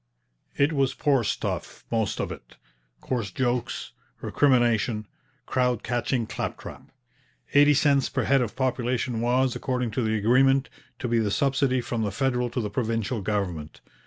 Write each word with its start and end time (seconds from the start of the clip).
It 0.57 0.73
was 0.73 0.95
poor 0.95 1.23
stuff, 1.23 1.85
most 1.91 2.19
of 2.19 2.31
it; 2.31 2.55
coarse 3.01 3.29
jokes, 3.29 3.91
recrimination, 4.19 5.05
crowd 5.45 5.83
catching 5.83 6.25
claptrap. 6.25 6.91
Eighty 7.53 7.75
cents 7.75 8.09
per 8.09 8.23
head 8.23 8.41
of 8.41 8.55
population 8.55 9.21
was, 9.21 9.55
according 9.55 9.91
to 9.91 10.01
the 10.01 10.15
agreement, 10.17 10.69
to 10.97 11.07
be 11.07 11.19
the 11.19 11.29
subsidy 11.29 11.81
from 11.81 12.01
the 12.01 12.09
federal 12.11 12.49
to 12.49 12.61
the 12.61 12.71
provincial 12.71 13.21
government. 13.21 13.79